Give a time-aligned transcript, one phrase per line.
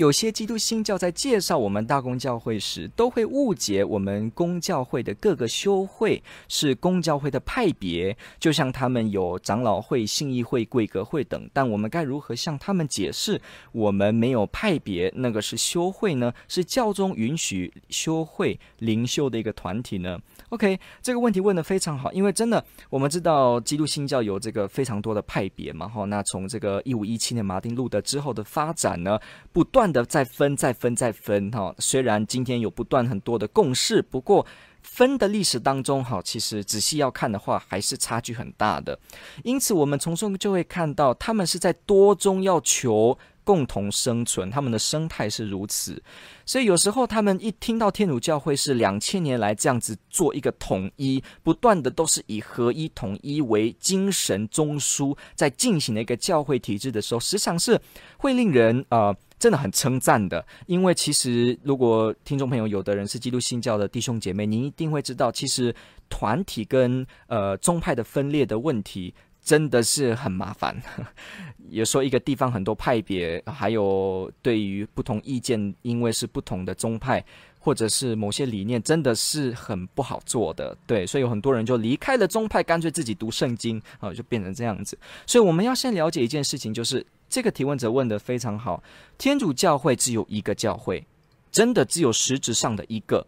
[0.00, 11.50] 有些基督新教在介绍我们大公教会时，都会误解我们公教会的各个修会是公教会的派别，就像他们有长老会、信义会、贵格会等。
[11.52, 13.38] 但我们该如何向他们解释，
[13.72, 16.32] 我们没有派别，那个是修会呢？
[16.48, 29.20] 是教宗允许修会灵修的一个团体呢？OK，这个问题问得非常好，因为真的我们知道基督新教有这个非常多的派别嘛，哈，那从这个一五一七年马丁路德之后的发展呢，
[29.52, 29.89] 不断。
[29.92, 34.46] 的再分再分再分哈，虽然今天有不断很多的共识，不过
[34.82, 38.98] 分的历史当中哈，其实仔细要看的话，还是差距很大的。
[39.44, 46.02] 因此，我们从中就会看到，他们是在多中要求共同生存，他们的生态是如此。
[46.46, 57.78] 所以有时候他们一听到天主教会是两千年来这样子做一个统一，不断的都是以合一统一为精神中枢，在进行的一个教会体制的时候，时常是
[58.16, 59.14] 会令人呃。
[59.40, 65.74] 真的很称赞的，因为其实如果听众朋友有的人是基督新教的弟兄姐妹，您一定会知道，其实
[66.10, 70.76] 团体跟呃宗派的分裂的问题真的是很麻烦。
[71.70, 77.24] 有时候一个地方很多派别，还有对于不同意见，因为是不同的宗派
[77.58, 80.76] 或者是某些理念，真的是很不好做的。
[80.86, 84.98] 对，所以有很多人就离开了宗派，干脆自己读圣经啊，就变成这样子。
[85.26, 87.06] 所以我们要先了解一件事情，就是。
[87.30, 88.82] 这个提问者问的非常好，
[89.16, 91.06] 天主教会只有一个教会，
[91.52, 93.24] 真的只有实质上的一个，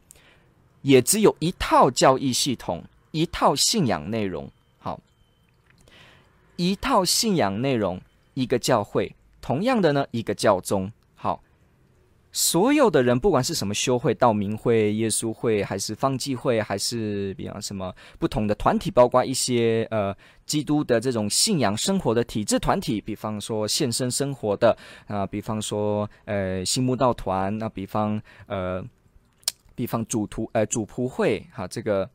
[0.82, 2.82] 也只有一套教义系统，
[3.12, 4.50] 一套信仰内容。
[4.80, 5.00] 好，
[6.56, 8.00] 一套信仰内容，
[8.34, 10.90] 一个教会，同样的呢，一个教宗。
[12.34, 20.16] 所有的人，不管是什么修会、道明会、耶稣会，还是方济会，还是比方什么不同的团体，包括一些呃
[20.46, 24.74] 基督的这种信仰生活的体制团体，比方说献身生活的
[25.06, 28.82] 啊、比方说呃新慕道团，那比方呃
[29.74, 32.08] 比方主徒呃主仆会哈这个，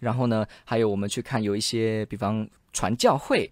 [0.00, 3.50] 然后呢，还有我们去看有一些比方传教会，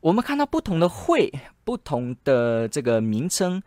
[0.00, 1.32] 我们看到不同的会，
[1.64, 3.60] 不同的这个名称。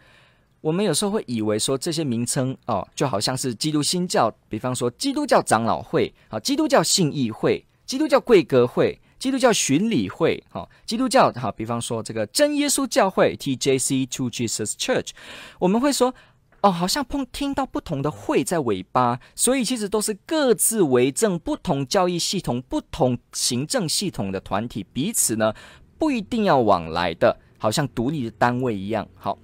[0.66, 15.12] 我们有时候会以为说这些名称哦，就好像是基督新教，比方说基督教长老会啊，基督教信义会、基督教贵格会、基督教巡礼会，哈，基督教哈，比方说这个真耶稣教会 （TJC True Jesus Church），
[15.60, 16.12] 我们会说
[16.62, 25.54] 哦，好像碰听到不同的会在尾巴，所以其实都是各自为政、不同教义系统、不同行政系统的团体，彼此呢
[26.00, 29.38] 不一定要往来的，好像独立的单位一样，好。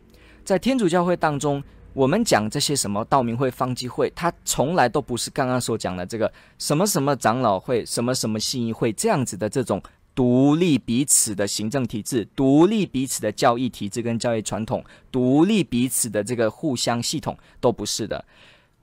[0.51, 1.63] 在天主教会当中，
[1.94, 9.81] 我们讲这些什么道明会、方济会，它从来都不是刚刚所讲的这个什么什么长老会、什么什么信义会这样子的这种
[10.13, 18.25] 独立彼此的行政体制、独立彼此的教义体制跟教义传统、独立彼此的这个互相系统，都不是的，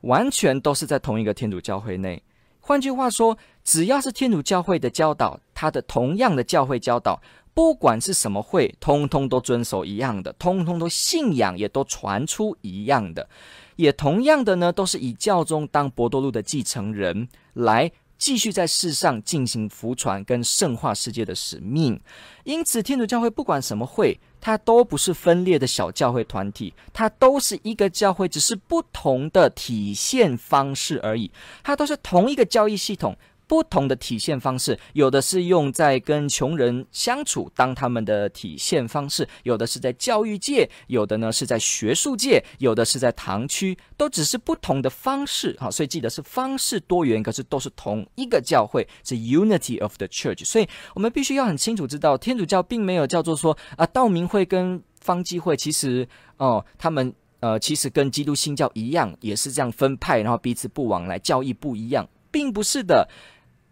[0.01, 2.23] 完全都是在同一个天主教会内。
[2.61, 7.21] 换句话说，只要是天主教会的教导，它的同样的教会教导。
[7.55, 13.29] 不管是什么会，通通都遵守一样的，通通都信仰，也都传出一样的，
[13.77, 22.01] 也同样的呢，都是以教宗当伯多禄的继承人，来继续在世上进行福传跟圣化世界的使命。
[22.45, 31.31] 因此，天主教会不管什么会，它都不是分裂的小教会团体，它都是一个教会，只是不同的体现方式而已。
[31.63, 33.17] 它都是同一个教义系统。
[33.49, 45.57] 不同的体现方式，有的是用在跟穷人相处当他们的体现方式，有的是在教育界，有的呢是在学术界，有的是在堂区，都只是不同的方式。
[45.59, 50.45] 好，所以记得是方式多元，可是都是同一个教会，是 Unity of the Church。
[50.45, 56.07] 所以我们必须要很清楚知道，天主教并没有叫做说啊，道明会跟方济会其实
[56.37, 57.11] 哦，他们
[57.41, 63.09] 呃其实跟基督新教一样，也是这样分派，然后彼此不往来，教义不一样，并不是的。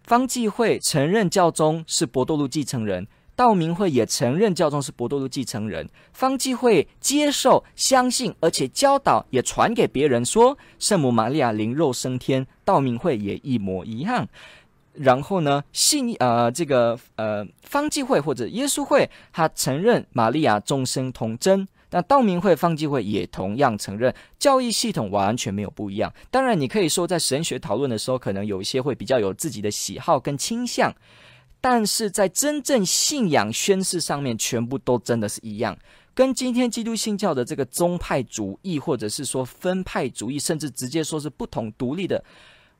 [0.06, 3.04] 方济会承认教宗是伯多禄继承人，
[3.34, 5.88] 道明会也承认教宗是伯多禄继承人。
[6.12, 12.46] 方济会接受、相信，而且教导也传给别人说，圣母玛利亚灵肉升天。
[12.64, 14.28] 道明会也一模一样。
[14.92, 21.66] 然后呢，信呃这个呃方济会或者耶稣会，他承认玛利亚众生童真。
[21.90, 26.12] 那道明会、方济会也同样承认教义系统完全没有不一样。
[26.30, 30.94] 当然，你可以说在神学讨论的时候，可能有一些会比较有自己的喜好跟倾向，
[31.60, 35.78] 但是在真正信仰宣誓上面，全部都真的是一样。
[36.12, 42.24] 跟今天基督信教的这个宗派主义，或者是说分派主义，甚至直接说是不同独立的，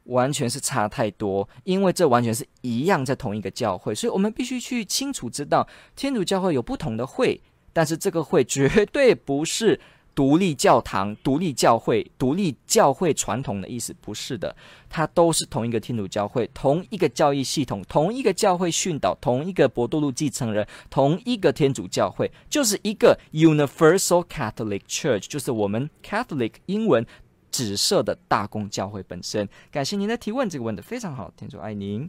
[0.05, 1.47] 完全是差太多。
[1.65, 7.39] 因为这完全是一样在同一个教会，所以我们必须去清楚知道，天主教会有不同的会，
[7.77, 9.79] 但是这个会绝对不是。
[10.17, 14.57] 独立教堂、独立教会、独立教会传统的意思不是的，
[14.89, 27.07] 它都是同一个天主教会，同一个教义系统，同一个教会训导，同一个伯多禄继承人，同一个天主教会，就是一个 Universal Catholic Church，就是我们 Catholic 英文
[27.51, 29.47] 紫色的大公教会本身。
[29.71, 32.09] 感谢您的提问，这个问得非常好，天主爱您。